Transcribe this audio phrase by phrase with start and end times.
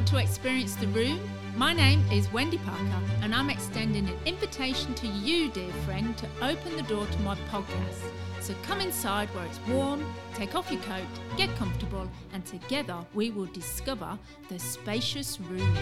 [0.00, 1.20] Want to experience the room?
[1.56, 6.26] My name is Wendy Parker, and I'm extending an invitation to you, dear friend, to
[6.40, 8.10] open the door to my podcast.
[8.40, 10.02] So come inside where it's warm,
[10.32, 11.04] take off your coat,
[11.36, 14.18] get comfortable, and together we will discover
[14.48, 15.76] the spacious room.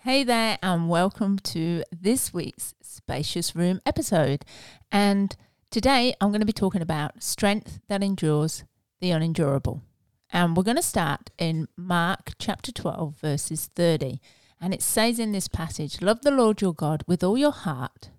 [0.00, 4.44] Hey there, and welcome to this week's Spacious Room episode.
[4.92, 5.34] And
[5.70, 8.62] today I'm going to be talking about strength that endures
[9.00, 9.82] the unendurable.
[10.30, 14.20] And we're going to start in Mark chapter 12, verses 30.
[14.60, 18.10] And it says in this passage Love the Lord your God with all your heart,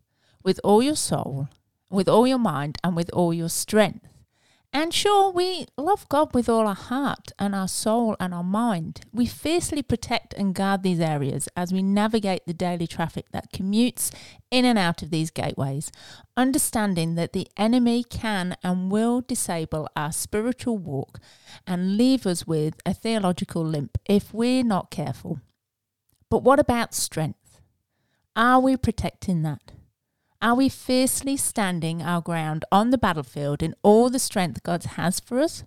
[0.44, 1.50] with all your soul,
[1.90, 4.08] with all your mind, and with all your strength.
[4.74, 9.02] And sure, we love God with all our heart and our soul and our mind.
[9.12, 14.14] We fiercely protect and guard these areas as we navigate the daily traffic that commutes
[14.52, 15.92] in and out of these gateways,
[16.36, 21.20] understanding that the enemy can and will disable our spiritual walk
[21.66, 25.40] and leave us with a theological limp if we're not careful.
[26.30, 27.62] But what about strength?
[28.36, 29.72] Are we protecting that?
[30.40, 35.20] Are we fiercely standing our ground on the battlefield in all the strength God has
[35.20, 35.64] for us?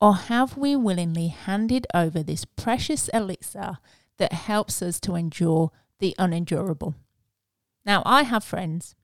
[0.00, 3.78] Or have we willingly handed over this precious elixir
[4.18, 6.94] that helps us to endure the unendurable?
[7.84, 8.94] Now, I have friends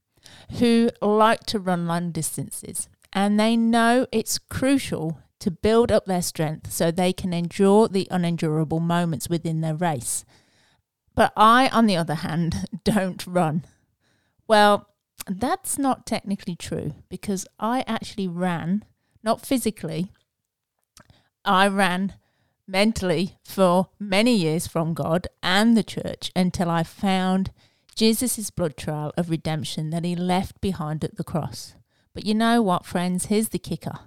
[0.59, 6.23] who like to run long distances and they know it's crucial to build up their
[6.23, 10.25] strength so they can endure the unendurable moments within their race.
[11.17, 13.65] But I, on the other hand, don't run.
[14.47, 14.89] Well,
[15.29, 18.85] that's not technically true because I actually ran,
[19.23, 20.13] not physically,
[21.45, 22.15] I ran
[22.67, 27.51] mentally for many years from God and the church until I found
[27.95, 31.75] Jesus' blood trial of redemption that he left behind at the cross.
[32.13, 33.27] But you know what, friends?
[33.27, 33.99] Here's the kicker.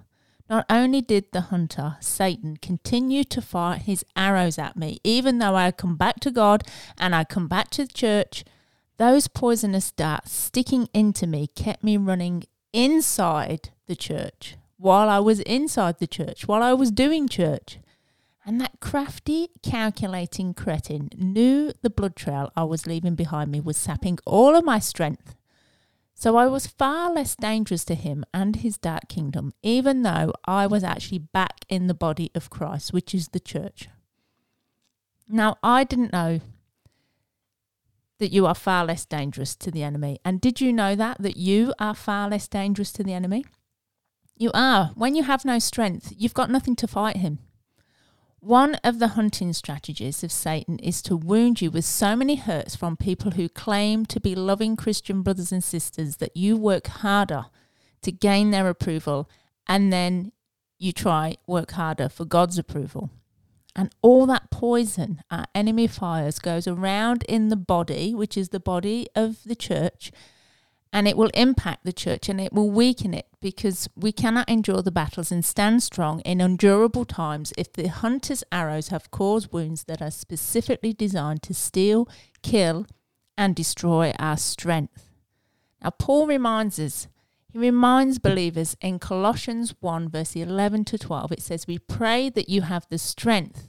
[0.50, 5.54] Not only did the hunter, Satan, continue to fire his arrows at me, even though
[5.54, 6.64] I come back to God
[6.96, 8.44] and I come back to the church
[8.98, 15.40] those poisonous darts sticking into me kept me running inside the church while I was
[15.40, 17.78] inside the church, while I was doing church.
[18.44, 23.76] And that crafty, calculating cretin knew the blood trail I was leaving behind me was
[23.76, 25.34] sapping all of my strength.
[26.14, 30.66] So I was far less dangerous to him and his dark kingdom, even though I
[30.66, 33.88] was actually back in the body of Christ, which is the church.
[35.28, 36.40] Now, I didn't know
[38.18, 40.18] that you are far less dangerous to the enemy.
[40.24, 41.20] And did you know that?
[41.20, 43.44] That you are far less dangerous to the enemy?
[44.36, 44.92] You are.
[44.94, 47.38] When you have no strength, you've got nothing to fight him.
[48.40, 52.76] One of the hunting strategies of Satan is to wound you with so many hurts
[52.76, 57.46] from people who claim to be loving Christian brothers and sisters that you work harder
[58.02, 59.28] to gain their approval
[59.66, 60.30] and then
[60.78, 63.10] you try work harder for God's approval.
[63.78, 68.58] And all that poison our enemy fires goes around in the body, which is the
[68.58, 70.10] body of the church,
[70.92, 74.82] and it will impact the church and it will weaken it because we cannot endure
[74.82, 79.84] the battles and stand strong in endurable times if the hunter's arrows have caused wounds
[79.84, 82.08] that are specifically designed to steal,
[82.42, 82.84] kill,
[83.36, 85.08] and destroy our strength.
[85.84, 87.06] Now, Paul reminds us
[87.52, 92.48] he reminds believers in Colossians 1, verse 11 to 12, it says, We pray that
[92.48, 93.67] you have the strength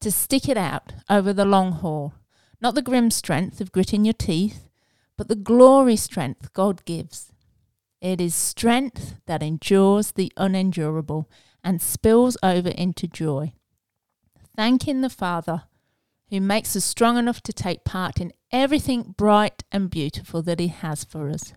[0.00, 2.14] to stick it out over the long haul,
[2.60, 4.68] not the grim strength of gritting your teeth,
[5.16, 7.32] but the glory strength God gives.
[8.00, 11.30] It is strength that endures the unendurable
[11.64, 13.52] and spills over into joy.
[14.56, 15.64] Thanking the Father
[16.30, 20.68] who makes us strong enough to take part in everything bright and beautiful that He
[20.68, 21.52] has for us.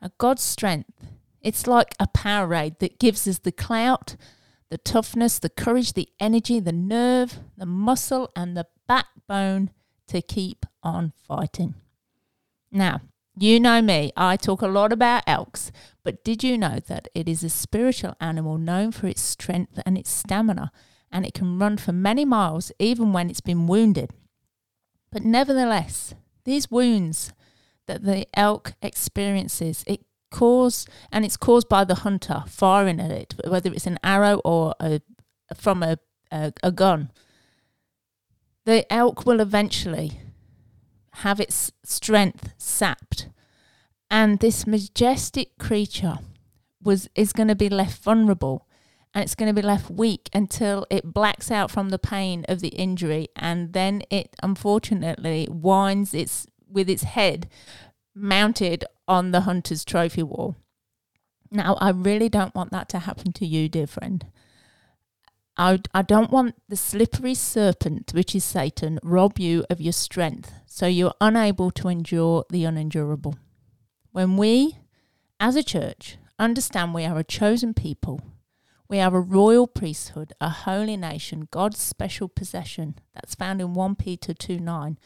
[0.00, 1.06] Now, God's strength,
[1.40, 4.16] it's like a Powerade that gives us the clout,
[4.70, 9.70] the toughness, the courage, the energy, the nerve, the muscle, and the backbone
[10.08, 11.74] to keep on fighting.
[12.70, 13.00] Now,
[13.38, 15.70] you know me, I talk a lot about elks,
[16.02, 19.96] but did you know that it is a spiritual animal known for its strength and
[19.96, 20.72] its stamina,
[21.10, 24.10] and it can run for many miles even when it's been wounded?
[25.10, 26.14] But nevertheless,
[26.44, 27.32] these wounds
[27.88, 29.82] that the elk experiences.
[29.88, 34.40] It cause and it's caused by the hunter firing at it, whether it's an arrow
[34.44, 35.00] or a,
[35.54, 35.98] from a,
[36.30, 37.10] a, a gun.
[38.64, 40.20] The elk will eventually
[41.12, 43.28] have its strength sapped,
[44.10, 46.18] and this majestic creature
[46.82, 48.68] was is going to be left vulnerable
[49.14, 52.60] and it's going to be left weak until it blacks out from the pain of
[52.60, 57.48] the injury and then it unfortunately winds its with its head
[58.18, 60.56] mounted on the hunter's trophy wall.
[61.50, 64.26] Now, I really don't want that to happen to you, dear friend.
[65.56, 70.52] I, I don't want the slippery serpent, which is Satan, rob you of your strength
[70.78, 73.36] so you're unable to endure the unendurable.
[74.12, 74.76] When we,
[75.40, 78.20] as a church, understand we are a chosen people,
[78.88, 82.94] we are a royal priesthood, a holy nation, God's special possession.
[83.12, 84.98] That's found in 1 Peter 2 9.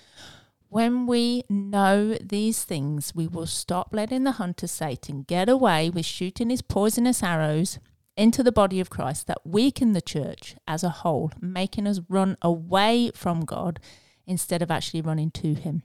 [0.72, 6.06] When we know these things, we will stop letting the hunter Satan get away with
[6.06, 7.78] shooting his poisonous arrows
[8.16, 12.38] into the body of Christ that weaken the church as a whole, making us run
[12.40, 13.80] away from God
[14.26, 15.82] instead of actually running to Him.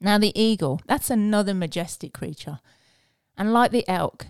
[0.00, 2.58] Now, the eagle, that's another majestic creature.
[3.36, 4.26] And like the elk,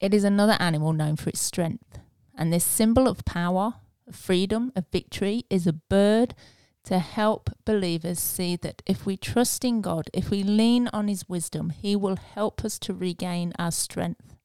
[0.00, 1.98] it is another animal known for its strength.
[2.36, 3.76] And this symbol of power,
[4.06, 6.34] of freedom, of victory is a bird
[6.86, 11.28] to help believers see that if we trust in God, if we lean on His
[11.28, 14.36] wisdom, He will help us to regain our strength.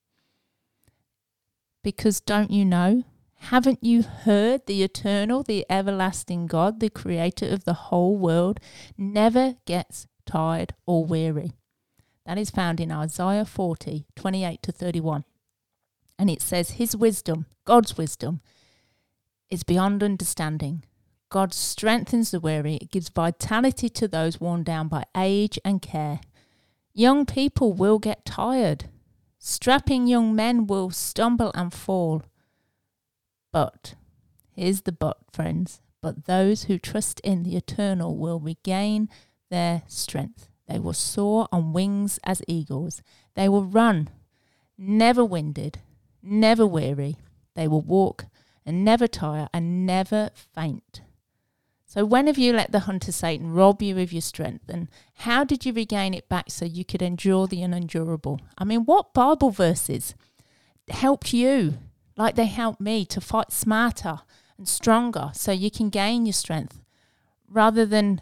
[1.84, 3.04] Because don't you know?
[3.46, 8.60] Haven't you heard the eternal, the everlasting God, the creator of the whole world,
[8.98, 11.54] never gets tired or weary?
[12.26, 15.26] That is found in Isaiah 40, 28 to 31.
[16.20, 18.42] And it says, His wisdom, God's wisdom,
[19.50, 20.84] is beyond understanding.
[21.32, 26.20] God strengthens the weary, it gives vitality to those worn down by age and care.
[26.94, 28.90] Young people will get tired.
[29.40, 32.24] Strapping young men will stumble and fall.
[33.54, 33.96] But,
[34.54, 39.08] here's the but, friends, but those who trust in the eternal will regain
[39.50, 40.50] their strength.
[40.68, 43.02] They will soar on wings as eagles.
[43.36, 44.10] They will run,
[44.78, 45.80] never winded,
[46.22, 47.16] never weary.
[47.56, 48.26] They will walk
[48.66, 51.02] and never tire and never faint.
[51.94, 54.70] So, when have you let the hunter Satan rob you of your strength?
[54.70, 58.40] And how did you regain it back so you could endure the unendurable?
[58.58, 60.16] I mean, what Bible verses
[60.88, 61.80] helped you,
[62.16, 64.20] like they helped me, to fight smarter
[64.58, 66.80] and stronger so you can gain your strength
[67.50, 68.22] rather than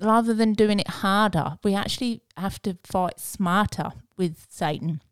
[0.00, 5.02] rather than doing it harder, we actually have to fight smarter with Satan.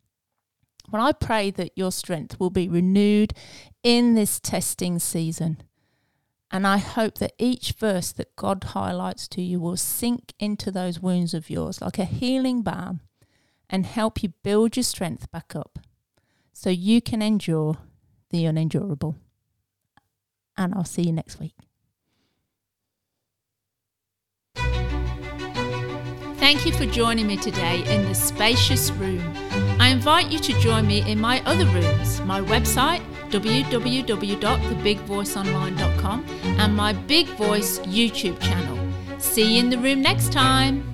[0.90, 3.34] Well, I pray that your strength will be renewed
[3.82, 5.58] in this testing season.
[6.50, 11.00] And I hope that each verse that God highlights to you will sink into those
[11.00, 13.00] wounds of yours like a healing balm
[13.68, 15.78] and help you build your strength back up
[16.52, 17.78] so you can endure
[18.30, 19.16] the unendurable.
[20.56, 21.54] And I'll see you next week.
[26.44, 29.22] Thank you for joining me today in the spacious room.
[29.80, 33.02] I invite you to join me in my other rooms, my website,
[33.34, 38.78] www.thebigvoiceonline.com, and my Big Voice YouTube channel.
[39.18, 40.93] See you in the room next time.